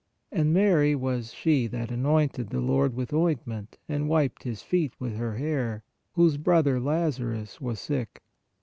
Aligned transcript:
(And 0.31 0.51
Mary 0.51 0.95
was 0.95 1.31
she 1.31 1.67
that 1.67 1.91
anointed 1.91 2.49
the 2.49 2.59
Lord 2.59 2.95
with 2.95 3.13
ointment, 3.13 3.77
and 3.87 4.09
wiped 4.09 4.41
His 4.41 4.63
feet 4.63 4.95
with 4.99 5.15
her 5.17 5.35
hair, 5.35 5.83
whose 6.13 6.37
brother 6.37 6.79
Lazarus 6.79 7.61
was 7.61 7.79
sick.) 7.79 8.23